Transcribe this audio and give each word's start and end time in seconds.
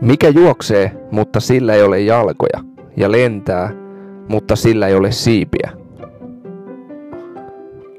Mikä 0.00 0.28
juoksee, 0.28 0.92
mutta 1.10 1.40
sillä 1.40 1.74
ei 1.74 1.82
ole 1.82 2.00
jalkoja, 2.00 2.60
ja 2.96 3.12
lentää, 3.12 3.70
mutta 4.28 4.56
sillä 4.56 4.86
ei 4.86 4.94
ole 4.94 5.12
siipiä? 5.12 5.70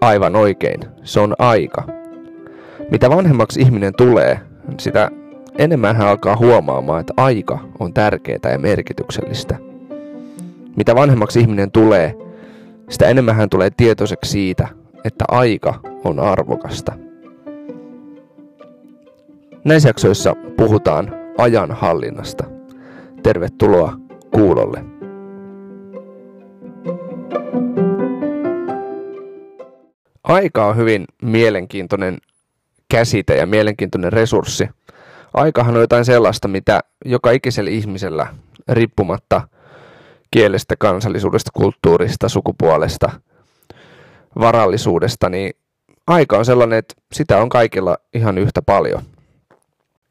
Aivan 0.02 0.36
oikein, 0.36 0.80
se 1.04 1.20
on 1.20 1.36
aika. 1.40 1.84
Mitä 2.92 3.10
vanhemmaksi 3.10 3.62
ihminen 3.62 3.94
tulee, 3.98 4.40
sitä 4.80 5.12
enemmän 5.58 5.96
hän 5.96 6.08
alkaa 6.08 6.38
huomaamaan, 6.38 7.00
että 7.00 7.14
aika 7.18 7.60
on 7.80 7.94
tärkeää 7.94 8.52
ja 8.52 8.60
merkityksellistä. 8.60 9.56
Mitä 10.76 10.96
vanhemmaksi 10.96 11.40
ihminen 11.40 11.72
tulee, 11.72 12.16
sitä 12.90 13.08
enemmän 13.08 13.36
hän 13.36 13.50
tulee 13.50 13.70
tietoiseksi 13.78 14.32
siitä, 14.32 14.68
että 15.06 15.26
aika 15.28 15.80
on 16.04 16.20
arvokasta. 16.20 16.94
Näissä 19.64 19.90
jaksoissa 19.90 20.36
puhutaan 20.58 21.12
ajan 21.38 21.72
hallinnasta. 21.72 22.44
Tervetuloa 23.24 23.94
kuulolle. 24.32 24.84
Aika 30.24 30.66
on 30.66 30.78
hyvin 30.78 31.06
mielenkiintoinen 31.22 32.18
käsite 32.90 33.36
ja 33.38 33.46
mielenkiintoinen 33.46 34.14
resurssi. 34.14 34.70
Aikahan 35.34 35.76
on 35.76 35.82
jotain 35.82 36.06
sellaista, 36.06 36.48
mitä 36.48 36.80
joka 37.06 37.32
ikisellä 37.32 37.70
ihmisellä, 37.70 38.28
riippumatta 38.70 39.42
kielestä, 40.32 40.76
kansallisuudesta, 40.80 41.52
kulttuurista, 41.54 42.30
sukupuolesta, 42.30 43.12
varallisuudesta, 44.40 45.30
niin 45.30 45.54
aika 46.08 46.38
on 46.38 46.46
sellainen, 46.46 46.80
että 46.80 46.94
sitä 47.14 47.38
on 47.38 47.50
kaikilla 47.50 47.98
ihan 48.14 48.38
yhtä 48.38 48.62
paljon– 48.62 49.02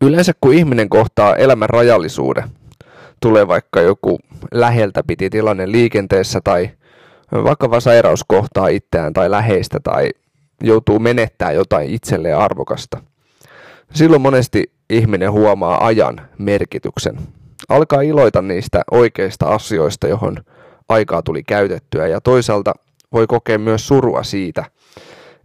Yleensä 0.01 0.33
kun 0.41 0.55
ihminen 0.55 0.89
kohtaa 0.89 1.37
elämän 1.37 1.71
rajallisuuden, 1.71 2.45
tulee 3.21 3.49
vaikka 3.49 3.81
joku 3.81 4.19
läheltä 4.53 5.03
piti 5.07 5.31
tilanne 5.31 5.73
liikenteessä 5.73 6.41
tai 6.45 6.71
vakava 7.33 7.81
sairaus 7.81 8.25
kohtaa 8.29 8.69
itseään 8.69 9.13
tai 9.13 9.31
läheistä 9.31 9.81
tai 9.83 10.11
joutuu 10.62 10.99
menettää 10.99 11.53
jotain 11.53 11.91
itselleen 11.91 12.39
arvokasta. 12.39 13.01
Silloin 13.95 14.23
monesti 14.23 14.73
ihminen 14.91 15.33
huomaa 15.33 15.87
ajan 15.87 16.21
merkityksen. 16.39 17.19
Alkaa 17.69 18.01
iloita 18.01 18.43
niistä 18.43 18.83
oikeista 18.91 19.47
asioista, 19.47 20.09
johon 20.09 20.37
aikaa 20.89 21.23
tuli 21.23 21.43
käytettyä 21.43 22.07
ja 22.07 22.21
toisaalta 22.21 22.75
voi 23.12 23.27
kokea 23.27 23.59
myös 23.59 23.89
surua 23.89 24.23
siitä, 24.23 24.65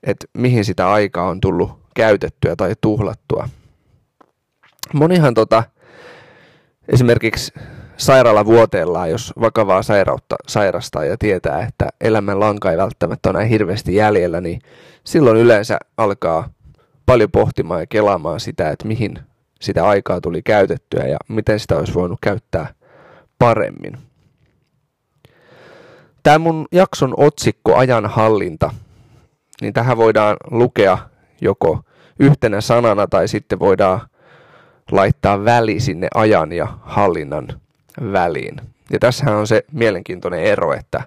että 0.04 0.28
mihin 0.38 0.66
sitä 0.66 0.92
aikaa 0.92 1.30
on 1.30 1.42
tullut 1.42 1.72
käytettyä 1.96 2.56
tai 2.56 2.74
tuhlattua 2.82 3.50
monihan 4.94 5.34
tota, 5.34 5.64
esimerkiksi 6.88 7.54
sairaalavuoteellaan, 7.98 9.10
jos 9.10 9.34
vakavaa 9.40 9.84
sairautta 9.84 10.36
sairastaa 10.48 11.06
ja 11.06 11.18
tietää, 11.18 11.66
että 11.68 11.90
elämän 12.02 12.40
lanka 12.40 12.72
ei 12.72 12.78
välttämättä 12.78 13.30
ole 13.30 13.38
näin 13.38 13.50
hirveästi 13.50 13.96
jäljellä, 13.96 14.42
niin 14.42 14.62
silloin 15.04 15.38
yleensä 15.38 15.80
alkaa 15.98 16.50
paljon 17.06 17.32
pohtimaan 17.32 17.80
ja 17.80 17.88
kelaamaan 17.88 18.40
sitä, 18.40 18.70
että 18.70 18.88
mihin 18.88 19.20
sitä 19.62 19.88
aikaa 19.88 20.22
tuli 20.22 20.42
käytettyä 20.42 21.04
ja 21.04 21.18
miten 21.28 21.60
sitä 21.60 21.78
olisi 21.78 21.94
voinut 21.94 22.20
käyttää 22.22 22.74
paremmin. 23.40 23.98
Tämä 26.24 26.40
mun 26.40 26.68
jakson 26.72 27.14
otsikko 27.18 27.76
ajanhallinta, 27.76 28.74
niin 29.62 29.74
tähän 29.74 29.98
voidaan 29.98 30.38
lukea 30.52 30.98
joko 31.42 31.80
yhtenä 32.20 32.62
sanana 32.62 33.08
tai 33.08 33.28
sitten 33.28 33.60
voidaan 33.60 34.02
laittaa 34.92 35.46
väli 35.46 35.80
sinne 35.80 36.08
ajan 36.16 36.52
ja 36.52 36.68
hallinnan 36.82 37.48
väliin. 38.12 38.56
Ja 38.92 39.00
tässähän 39.00 39.36
on 39.36 39.48
se 39.48 39.64
mielenkiintoinen 39.72 40.44
ero, 40.44 40.74
että 40.74 41.04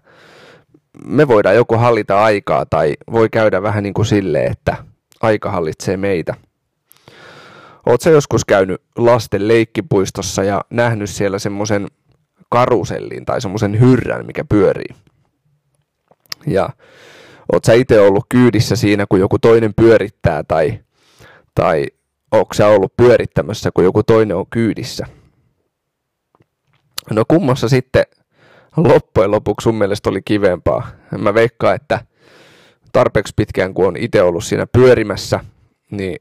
me 1.07 1.29
voidaan 1.29 1.57
joko 1.57 1.79
hallita 1.79 2.25
aikaa 2.25 2.67
tai 2.67 2.95
voi 3.13 3.29
käydä 3.29 3.63
vähän 3.63 3.83
niin 3.83 3.95
kuin 3.95 4.07
silleen, 4.07 4.53
että 4.53 4.77
aika 5.21 5.51
hallitsee 5.51 5.97
meitä. 5.97 6.35
Oletko 7.87 8.11
joskus 8.11 8.45
käynyt 8.45 8.83
lasten 8.97 9.49
leikkipuistossa 9.49 10.45
ja 10.45 10.65
nähnyt 10.71 11.11
siellä 11.11 11.39
semmoisen 11.39 11.87
karusellin 12.49 13.25
tai 13.25 13.41
semmoisen 13.41 13.81
hyrrän, 13.81 14.27
mikä 14.27 14.45
pyörii? 14.45 14.95
Ja 16.47 16.69
oot 17.53 17.65
sä 17.65 17.73
itse 17.73 18.01
ollut 18.01 18.27
kyydissä 18.29 18.77
siinä, 18.77 19.07
kun 19.09 19.21
joku 19.21 19.39
toinen 19.39 19.75
pyörittää 19.75 20.43
tai, 20.43 20.81
tai 21.55 21.87
onko 22.33 22.55
sä 22.55 22.67
ollut 22.67 22.97
pyörittämässä, 22.97 23.71
kun 23.75 23.85
joku 23.85 24.03
toinen 24.03 24.37
on 24.37 24.47
kyydissä? 24.51 25.07
No 27.11 27.25
kummassa 27.29 27.69
sitten 27.69 28.05
loppujen 28.77 29.31
lopuksi 29.31 29.65
sun 29.65 29.75
mielestä 29.75 30.11
oli 30.11 30.23
kivempaa? 30.25 30.89
Mä 31.19 31.35
veikkaan, 31.35 31.75
että 31.75 32.01
tarpeeksi 32.93 33.33
pitkään 33.37 33.75
kun 33.75 33.87
on 33.87 33.97
itse 33.97 34.23
ollut 34.23 34.45
siinä 34.45 34.67
pyörimässä, 34.67 35.41
niin 35.91 36.21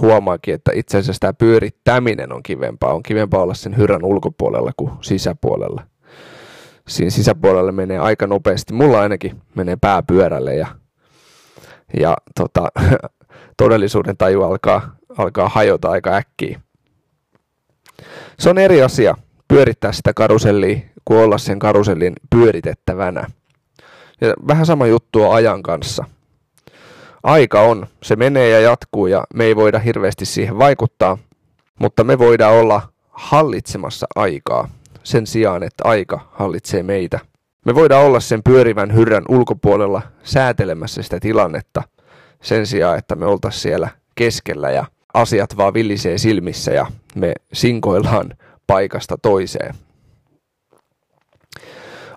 huomaakin, 0.00 0.54
että 0.54 0.70
itse 0.74 0.98
asiassa 0.98 1.20
tämä 1.20 1.32
pyörittäminen 1.32 2.32
on 2.32 2.42
kivempaa. 2.42 2.94
On 2.94 3.02
kivempaa 3.02 3.42
olla 3.42 3.54
sen 3.54 3.76
hyrän 3.76 4.04
ulkopuolella 4.04 4.72
kuin 4.76 4.90
sisäpuolella. 5.00 5.82
Siinä 6.88 7.10
sisäpuolella 7.10 7.72
menee 7.72 7.98
aika 7.98 8.26
nopeasti. 8.26 8.72
Mulla 8.72 9.00
ainakin 9.00 9.42
menee 9.54 9.76
pää 9.76 10.02
pyörälle 10.02 10.54
ja, 10.54 10.66
ja 12.00 12.16
tota, 12.34 12.68
todellisuuden 13.56 14.16
taju 14.16 14.42
alkaa 14.42 14.96
alkaa 15.18 15.48
hajota 15.48 15.90
aika 15.90 16.16
äkkiä. 16.16 16.60
Se 18.38 18.50
on 18.50 18.58
eri 18.58 18.82
asia 18.82 19.16
pyörittää 19.48 19.92
sitä 19.92 20.14
karusellia 20.14 20.78
kuin 21.04 21.20
olla 21.20 21.38
sen 21.38 21.58
karusellin 21.58 22.12
pyöritettävänä. 22.30 23.30
Ja 24.20 24.34
vähän 24.48 24.66
sama 24.66 24.86
juttu 24.86 25.22
on 25.22 25.34
ajan 25.34 25.62
kanssa. 25.62 26.04
Aika 27.26 27.60
on, 27.60 27.86
se 28.02 28.16
menee 28.16 28.48
ja 28.48 28.60
jatkuu 28.60 29.06
ja 29.06 29.24
me 29.34 29.44
ei 29.44 29.56
voida 29.56 29.78
hirveästi 29.78 30.24
siihen 30.24 30.58
vaikuttaa, 30.58 31.18
mutta 31.78 32.04
me 32.04 32.18
voidaan 32.18 32.54
olla 32.54 32.82
hallitsemassa 33.10 34.06
aikaa 34.16 34.68
sen 35.02 35.26
sijaan, 35.26 35.62
että 35.62 35.84
aika 35.84 36.28
hallitsee 36.32 36.82
meitä. 36.82 37.20
Me 37.64 37.74
voidaan 37.74 38.04
olla 38.04 38.20
sen 38.20 38.42
pyörivän 38.42 38.94
hyrrän 38.94 39.22
ulkopuolella 39.28 40.02
säätelemässä 40.22 41.02
sitä 41.02 41.20
tilannetta 41.20 41.82
sen 42.42 42.66
sijaan, 42.66 42.98
että 42.98 43.14
me 43.14 43.26
oltaisiin 43.26 43.62
siellä 43.62 43.88
keskellä 44.14 44.70
ja 44.70 44.84
asiat 45.14 45.56
vaan 45.56 45.74
villisee 45.74 46.18
silmissä 46.18 46.70
ja 46.70 46.86
me 47.14 47.32
sinkoillaan 47.52 48.32
paikasta 48.66 49.16
toiseen. 49.22 49.74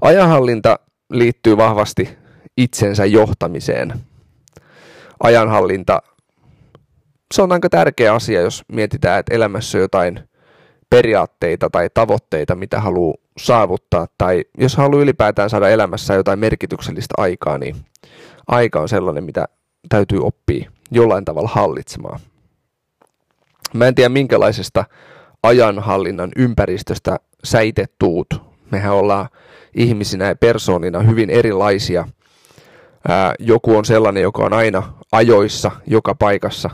Ajanhallinta 0.01 0.79
liittyy 1.09 1.57
vahvasti 1.57 2.09
itsensä 2.57 3.05
johtamiseen. 3.05 3.93
Ajanhallinta, 5.23 6.01
se 7.33 7.41
on 7.41 7.51
aika 7.51 7.69
tärkeä 7.69 8.13
asia, 8.13 8.41
jos 8.41 8.63
mietitään, 8.67 9.19
että 9.19 9.35
elämässä 9.35 9.77
on 9.77 9.81
jotain 9.81 10.29
periaatteita 10.89 11.69
tai 11.69 11.89
tavoitteita, 11.93 12.55
mitä 12.55 12.79
haluaa 12.79 13.17
saavuttaa, 13.37 14.07
tai 14.17 14.43
jos 14.57 14.77
haluaa 14.77 15.01
ylipäätään 15.01 15.49
saada 15.49 15.69
elämässä 15.69 16.13
jotain 16.13 16.39
merkityksellistä 16.39 17.13
aikaa, 17.17 17.57
niin 17.57 17.75
aika 18.47 18.79
on 18.81 18.89
sellainen, 18.89 19.23
mitä 19.23 19.45
täytyy 19.89 20.19
oppia 20.25 20.71
jollain 20.91 21.25
tavalla 21.25 21.49
hallitsemaan. 21.53 22.19
Mä 23.73 23.87
en 23.87 23.95
tiedä 23.95 24.09
minkälaisesta 24.09 24.85
ajanhallinnan 25.43 26.31
ympäristöstä 26.35 27.19
sä 27.43 27.61
itse 27.61 27.85
tuut. 27.99 28.41
Mehän 28.71 28.93
ollaan 28.93 29.29
ihmisinä 29.75 30.25
ja 30.25 30.35
persoonina 30.35 30.99
hyvin 30.99 31.29
erilaisia. 31.29 32.07
Ää, 33.07 33.33
joku 33.39 33.77
on 33.77 33.85
sellainen, 33.85 34.23
joka 34.23 34.43
on 34.43 34.53
aina 34.53 34.93
ajoissa, 35.11 35.71
joka 35.87 36.15
paikassa. 36.15 36.69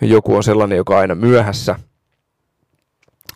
Joku 0.00 0.36
on 0.36 0.42
sellainen, 0.42 0.76
joka 0.76 0.94
on 0.94 1.00
aina 1.00 1.14
myöhässä. 1.14 1.76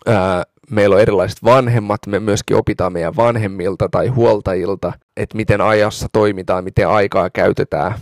Ää, 0.05 0.43
meillä 0.69 0.95
on 0.95 1.01
erilaiset 1.01 1.43
vanhemmat, 1.43 1.99
me 2.07 2.19
myöskin 2.19 2.57
opitaan 2.57 2.93
meidän 2.93 3.15
vanhemmilta 3.15 3.89
tai 3.91 4.07
huoltajilta, 4.07 4.93
että 5.17 5.37
miten 5.37 5.61
ajassa 5.61 6.07
toimitaan, 6.11 6.63
miten 6.63 6.87
aikaa 6.87 7.29
käytetään, 7.29 7.93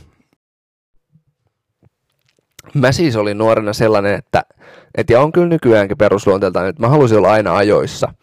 mä 2.74 2.92
siis 2.92 3.16
olin 3.16 3.38
nuorena 3.38 3.74
sellainen, 3.74 4.16
että 4.16 4.44
et 4.96 5.10
ja 5.10 5.22
on 5.22 5.32
kyllä 5.32 5.48
nykyäänkin 5.48 5.98
perusluonteeltaan, 5.98 6.68
että 6.68 6.82
mä 6.82 6.90
halusin 6.90 7.18
olla 7.18 7.32
aina 7.32 7.56
ajoissa. 7.56 8.14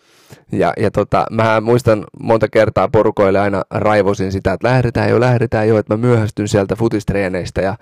Ja, 0.52 0.72
ja 0.76 0.90
tota, 0.90 1.26
mä 1.30 1.60
muistan 1.60 2.04
monta 2.20 2.48
kertaa 2.48 2.88
porukoille 2.88 3.40
aina 3.40 3.62
raivosin 3.70 4.32
sitä, 4.32 4.52
että 4.52 4.68
lähdetään 4.68 5.10
jo, 5.10 5.20
lähdetään 5.20 5.68
jo, 5.68 5.78
että 5.78 5.94
mä 5.94 6.00
myöhästyn 6.00 6.48
sieltä 6.48 6.76
futistreeneistä. 6.76 7.60
Ja, 7.60 7.76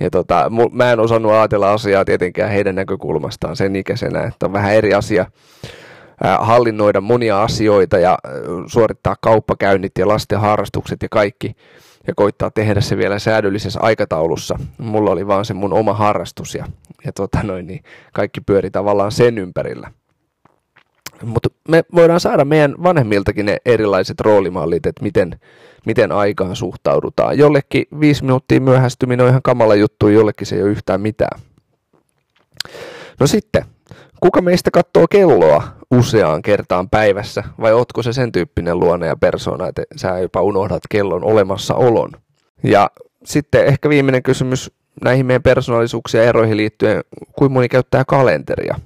ja 0.00 0.10
tota, 0.10 0.50
mä 0.72 0.92
en 0.92 1.00
osannut 1.00 1.32
ajatella 1.32 1.72
asiaa 1.72 2.04
tietenkään 2.04 2.50
heidän 2.50 2.74
näkökulmastaan 2.74 3.56
sen 3.56 3.76
ikäisenä, 3.76 4.22
että 4.22 4.46
on 4.46 4.52
vähän 4.52 4.74
eri 4.74 4.94
asia 4.94 5.26
hallinnoida 6.40 7.00
monia 7.00 7.42
asioita 7.42 7.98
ja 7.98 8.18
suorittaa 8.66 9.16
kauppakäynnit 9.20 9.92
ja 9.98 10.08
lasten 10.08 10.40
harrastukset 10.40 11.02
ja 11.02 11.08
kaikki 11.10 11.56
ja 12.06 12.14
koittaa 12.16 12.50
tehdä 12.50 12.80
se 12.80 12.96
vielä 12.96 13.18
säädöllisessä 13.18 13.80
aikataulussa. 13.80 14.58
Mulla 14.78 15.10
oli 15.10 15.26
vaan 15.26 15.44
se 15.44 15.54
mun 15.54 15.72
oma 15.72 15.94
harrastus 15.94 16.54
ja, 16.54 16.66
ja 17.04 17.12
tota 17.12 17.42
noin, 17.42 17.66
niin 17.66 17.82
kaikki 18.12 18.40
pyöri 18.40 18.70
tavallaan 18.70 19.12
sen 19.12 19.38
ympärillä. 19.38 19.90
Mutta 21.24 21.48
me 21.68 21.84
voidaan 21.94 22.20
saada 22.20 22.44
meidän 22.44 22.74
vanhemmiltakin 22.82 23.46
ne 23.46 23.56
erilaiset 23.66 24.20
roolimallit, 24.20 24.86
että 24.86 25.02
miten, 25.02 25.40
miten 25.86 26.12
aikaan 26.12 26.56
suhtaudutaan. 26.56 27.38
Jollekin 27.38 27.86
viisi 28.00 28.24
minuuttia 28.24 28.60
myöhästyminen 28.60 29.24
on 29.24 29.30
ihan 29.30 29.42
kamala 29.42 29.74
juttu, 29.74 30.08
jollekin 30.08 30.46
se 30.46 30.56
ei 30.56 30.62
ole 30.62 30.70
yhtään 30.70 31.00
mitään. 31.00 31.40
No 33.20 33.26
sitten, 33.26 33.64
kuka 34.22 34.40
meistä 34.42 34.70
katsoo 34.70 35.06
kelloa 35.10 35.62
useaan 35.90 36.42
kertaan 36.42 36.90
päivässä, 36.90 37.44
vai 37.60 37.72
otko 37.72 38.02
se 38.02 38.12
sen 38.12 38.32
tyyppinen 38.32 38.80
luonne 38.80 39.06
ja 39.06 39.16
persona, 39.16 39.68
että 39.68 39.82
sä 39.96 40.18
jopa 40.18 40.42
unohdat 40.42 40.82
kellon 40.90 41.24
olemassaolon? 41.24 42.10
Ja 42.62 42.90
sitten 43.24 43.66
ehkä 43.66 43.88
viimeinen 43.88 44.22
kysymys 44.22 44.72
näihin 45.04 45.26
meidän 45.26 45.42
persoonallisuuksiin 45.42 46.22
ja 46.22 46.28
eroihin 46.28 46.56
liittyen, 46.56 47.04
kuin 47.32 47.52
moni 47.52 47.68
käyttää 47.68 48.04
kalenteria? 48.04 48.76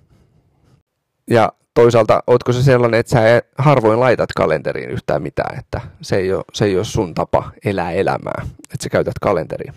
Ja 1.31 1.53
toisaalta, 1.75 2.23
ootko 2.27 2.53
se 2.53 2.63
sellainen, 2.63 3.01
että 3.01 3.11
sä 3.11 3.43
harvoin 3.59 4.01
laitat 4.01 4.31
kalenteriin 4.37 4.91
yhtään 4.91 5.23
mitään, 5.23 5.59
että 5.59 5.81
se 6.03 6.17
ei 6.17 6.33
ole, 6.33 6.45
se 6.53 6.65
ei 6.65 6.77
ole 6.77 6.85
sun 6.85 7.15
tapa 7.15 7.51
elää 7.65 7.93
elämää, 7.93 8.43
että 8.47 8.83
sä 8.83 8.89
käytät 8.89 9.19
kalenteria? 9.21 9.73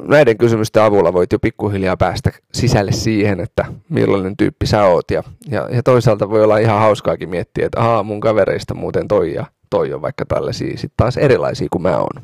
Näiden 0.00 0.38
kysymysten 0.38 0.82
avulla 0.82 1.12
voit 1.12 1.32
jo 1.32 1.38
pikkuhiljaa 1.38 1.96
päästä 1.96 2.30
sisälle 2.52 2.92
siihen, 2.92 3.40
että 3.40 3.64
millainen 3.88 4.36
tyyppi 4.36 4.66
sä 4.66 4.84
oot. 4.84 5.10
Ja, 5.10 5.22
ja, 5.48 5.68
ja 5.72 5.82
toisaalta 5.82 6.30
voi 6.30 6.44
olla 6.44 6.58
ihan 6.58 6.80
hauskaakin 6.80 7.28
miettiä, 7.28 7.66
että 7.66 7.80
ahaa, 7.80 8.02
mun 8.02 8.20
kavereista 8.20 8.74
muuten 8.74 9.08
toi 9.08 9.34
ja 9.34 9.46
toi 9.70 9.92
on 9.92 10.02
vaikka 10.02 10.24
tällaisia 10.24 10.70
sitten 10.70 10.96
taas 10.96 11.16
erilaisia 11.16 11.68
kuin 11.70 11.82
mä 11.82 11.96
oon. 11.96 12.22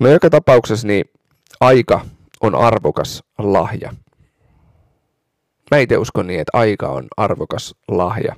No 0.00 0.08
joka 0.08 0.30
tapauksessa 0.30 0.86
niin 0.86 1.04
aika 1.60 2.00
on 2.40 2.54
arvokas 2.54 3.24
lahja. 3.38 3.92
Mä 5.70 5.78
itse 5.78 5.96
uskon 5.96 6.26
niin, 6.26 6.40
että 6.40 6.58
aika 6.58 6.88
on 6.88 7.06
arvokas 7.16 7.74
lahja. 7.88 8.36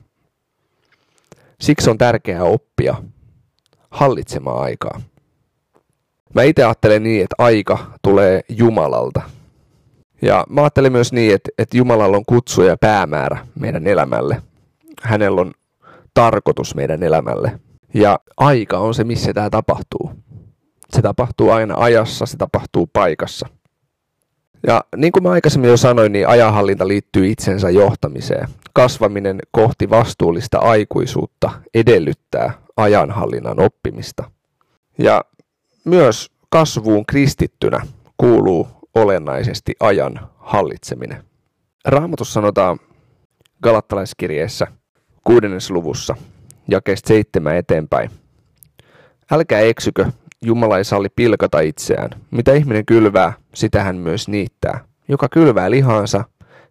Siksi 1.61 1.91
on 1.91 1.99
tärkeää 1.99 2.44
oppia 2.44 2.97
hallitsemaan 3.91 4.62
aikaa. 4.62 5.00
Mä 6.34 6.42
itse 6.42 6.64
ajattelen 6.64 7.02
niin, 7.02 7.22
että 7.22 7.34
aika 7.38 7.78
tulee 8.02 8.40
Jumalalta. 8.48 9.22
Ja 10.22 10.44
mä 10.48 10.60
ajattelen 10.60 10.92
myös 10.92 11.12
niin, 11.12 11.34
että, 11.34 11.50
että 11.58 11.76
Jumalalla 11.76 12.16
on 12.16 12.25
kutsu 12.26 12.62
ja 12.62 12.76
päämäärä 12.76 13.46
meidän 13.54 13.86
elämälle. 13.86 14.42
Hänellä 15.02 15.40
on 15.40 15.52
tarkoitus 16.14 16.75
meidän 16.75 17.02
elämälle. 17.02 17.60
Ja 17.94 18.19
aika 18.36 18.78
on 18.78 18.94
se, 18.94 19.04
missä 19.04 19.34
tämä 19.34 19.50
tapahtuu. 19.50 20.10
Se 20.90 21.02
tapahtuu 21.02 21.50
aina 21.50 21.75
ajassa, 21.78 22.26
se 22.26 22.36
tapahtuu 22.36 22.86
paikassa. 22.92 23.48
Ja 24.66 24.84
niin 24.96 25.12
kuin 25.12 25.22
mä 25.22 25.30
aikaisemmin 25.30 25.70
jo 25.70 25.76
sanoin, 25.76 26.12
niin 26.12 26.28
ajanhallinta 26.28 26.88
liittyy 26.88 27.30
itsensä 27.30 27.70
johtamiseen. 27.70 28.48
Kasvaminen 28.72 29.38
kohti 29.50 29.90
vastuullista 29.90 30.58
aikuisuutta 30.58 31.50
edellyttää 31.75 32.52
ajanhallinnan 32.76 33.60
oppimista. 33.60 34.30
Ja 34.98 35.25
myös 35.88 36.31
kasvuun 36.50 37.06
kristittynä 37.06 37.81
kuuluu 38.17 38.69
olennaisesti 38.94 39.75
ajan 39.81 40.20
hallitseminen. 40.37 41.25
Raamatus 41.85 42.32
sanotaan 42.32 42.79
Galattalaiskirjeessä 43.62 44.67
kuudennes 45.25 45.70
luvussa, 45.70 46.17
jakeesta 46.69 47.08
seitsemän 47.08 47.56
eteenpäin. 47.56 48.11
Älkää 49.31 49.61
eksykö, 49.61 50.06
Jumala 50.43 50.79
ei 50.79 50.85
salli 50.85 51.08
pilkata 51.17 51.61
itseään. 51.61 52.11
Mitä 52.31 52.55
ihminen 52.55 52.87
kylvää, 52.87 53.32
sitä 53.55 53.85
hän 53.85 53.96
myös 53.96 54.29
niittää. 54.29 54.85
Joka 55.08 55.29
kylvää 55.29 55.70
lihansa, 55.70 56.25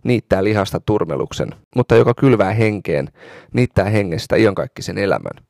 niittää 0.04 0.44
lihasta 0.44 0.80
turmeluksen, 0.80 1.50
mutta 1.76 1.96
joka 1.96 2.14
kylvää 2.14 2.54
henkeen, 2.54 3.10
niittää 3.54 3.86
hengestä 3.86 4.36
iankaikkisen 4.36 4.98
elämän. 4.98 5.46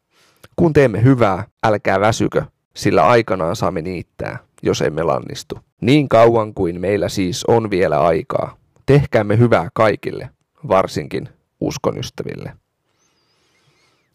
Kun 0.55 0.73
teemme 0.73 1.03
hyvää, 1.03 1.43
älkää 1.63 1.99
väsykö, 1.99 2.43
sillä 2.77 3.07
aikanaan 3.07 3.55
saamme 3.55 3.81
niittää, 3.81 4.39
jos 4.63 4.81
emme 4.81 5.03
lannistu. 5.03 5.59
Niin 5.81 6.09
kauan 6.09 6.53
kuin 6.53 6.81
meillä 6.81 7.09
siis 7.09 7.45
on 7.45 7.69
vielä 7.69 7.99
aikaa, 7.99 8.57
tehkäämme 8.85 9.37
hyvää 9.37 9.69
kaikille, 9.73 10.29
varsinkin 10.67 11.29
uskonystöville. 11.59 12.53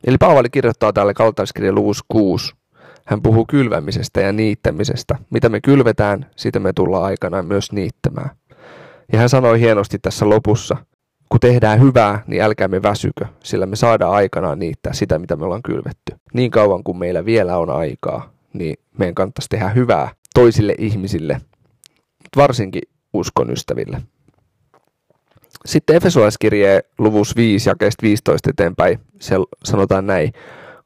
Eli 0.06 0.16
Paavali 0.18 0.50
kirjoittaa 0.50 0.92
täällä 0.92 1.14
kaltaiskirjan 1.14 1.74
luvussa 1.74 2.04
6. 2.08 2.54
Hän 3.06 3.22
puhuu 3.22 3.46
kylvämisestä 3.46 4.20
ja 4.20 4.32
niittämisestä. 4.32 5.18
Mitä 5.30 5.48
me 5.48 5.60
kylvetään, 5.60 6.26
sitä 6.36 6.60
me 6.60 6.72
tullaan 6.72 7.04
aikanaan 7.04 7.46
myös 7.46 7.72
niittämään. 7.72 8.30
Ja 9.12 9.18
hän 9.18 9.28
sanoi 9.28 9.60
hienosti 9.60 9.98
tässä 9.98 10.28
lopussa, 10.28 10.76
kun 11.28 11.40
tehdään 11.40 11.80
hyvää, 11.80 12.22
niin 12.26 12.42
älkäämme 12.42 12.82
väsykö, 12.82 13.26
sillä 13.44 13.66
me 13.66 13.76
saadaan 13.76 14.12
aikanaan 14.12 14.58
niittää 14.58 14.92
sitä, 14.92 15.18
mitä 15.18 15.36
me 15.36 15.44
ollaan 15.44 15.62
kylvetty. 15.62 16.16
Niin 16.34 16.50
kauan 16.50 16.84
kuin 16.84 16.98
meillä 16.98 17.24
vielä 17.24 17.58
on 17.58 17.70
aikaa, 17.70 18.31
niin 18.54 18.76
meidän 18.98 19.14
kannattaisi 19.14 19.48
tehdä 19.48 19.68
hyvää 19.68 20.08
toisille 20.34 20.74
ihmisille, 20.78 21.40
varsinkin 22.36 22.82
uskon 23.12 23.50
ystäville. 23.50 24.02
Sitten 25.66 25.96
Efesolaiskirjeen 25.96 26.82
luvus 26.98 27.36
5 27.36 27.70
ja 27.70 27.74
15 28.02 28.50
eteenpäin 28.50 29.00
se 29.20 29.34
sanotaan 29.64 30.06
näin. 30.06 30.32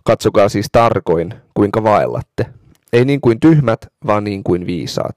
Katsokaa 0.05 0.49
siis 0.49 0.67
tarkoin, 0.73 1.35
kuinka 1.55 1.83
vaellatte. 1.83 2.47
Ei 2.93 3.05
niin 3.05 3.21
kuin 3.21 3.41
tyhmät, 3.41 3.87
vaan 4.07 4.25
niin 4.25 4.45
kuin 4.45 4.67
viisaat. 4.67 5.17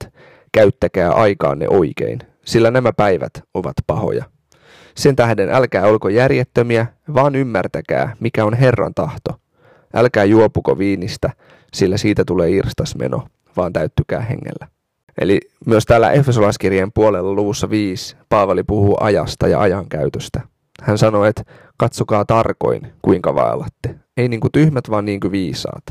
Käyttäkää 0.51 1.11
aikaanne 1.11 1.67
oikein, 1.69 2.19
sillä 2.45 2.71
nämä 2.71 2.93
päivät 2.93 3.31
ovat 3.53 3.73
pahoja. 3.87 4.25
Sen 4.95 5.15
tähden 5.15 5.49
älkää 5.49 5.85
olko 5.85 6.09
järjettömiä, 6.09 6.85
vaan 7.13 7.35
ymmärtäkää, 7.35 8.15
mikä 8.19 8.45
on 8.45 8.53
Herran 8.53 8.93
tahto. 8.93 9.39
Älkää 9.93 10.23
juopuko 10.23 10.77
viinistä, 10.77 11.29
sillä 11.73 11.97
siitä 11.97 12.23
tulee 12.25 12.49
irstasmeno, 12.49 13.27
vaan 13.57 13.73
täyttykää 13.73 14.21
hengellä. 14.21 14.67
Eli 15.21 15.39
myös 15.65 15.85
täällä 15.85 16.11
Efesolaiskirjeen 16.11 16.91
puolella 16.91 17.33
luvussa 17.33 17.69
5 17.69 18.17
Paavali 18.29 18.63
puhuu 18.63 18.97
ajasta 18.99 19.47
ja 19.47 19.59
ajankäytöstä. 19.59 20.41
Hän 20.81 20.97
sanoi, 20.97 21.27
että 21.29 21.43
katsokaa 21.77 22.25
tarkoin, 22.25 22.93
kuinka 23.01 23.35
vaellatte. 23.35 23.95
Ei 24.17 24.27
niin 24.27 24.39
kuin 24.39 24.51
tyhmät, 24.51 24.89
vaan 24.89 25.05
niin 25.05 25.19
kuin 25.19 25.31
viisaat. 25.31 25.83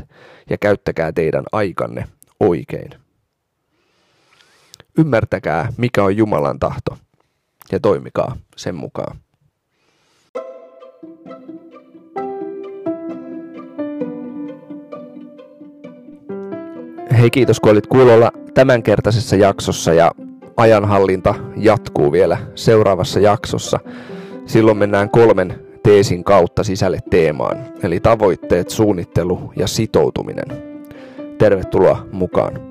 Ja 0.49 0.57
käyttäkää 0.57 1.11
teidän 1.11 1.43
aikanne 1.51 2.07
oikein. 2.39 2.89
Ymmärtäkää, 4.97 5.73
mikä 5.77 6.03
on 6.03 6.17
Jumalan 6.17 6.59
tahto, 6.59 6.97
ja 7.71 7.79
toimikaa 7.79 8.35
sen 8.55 8.75
mukaan. 8.75 9.17
Hei 17.19 17.29
kiitos 17.29 17.59
kun 17.59 17.71
olit 17.71 17.87
kuulolla 17.87 18.31
tämänkertaisessa 18.53 19.35
jaksossa 19.35 19.93
ja 19.93 20.11
ajanhallinta 20.57 21.35
jatkuu 21.57 22.11
vielä 22.11 22.37
seuraavassa 22.55 23.19
jaksossa. 23.19 23.79
Silloin 24.45 24.77
mennään 24.77 25.09
kolmen 25.09 25.59
teesin 25.83 26.23
kautta 26.23 26.63
sisälle 26.63 26.99
teemaan, 27.09 27.57
eli 27.83 27.99
tavoitteet, 27.99 28.69
suunnittelu 28.69 29.53
ja 29.55 29.67
sitoutuminen. 29.67 30.47
Tervetuloa 31.37 32.05
mukaan. 32.11 32.68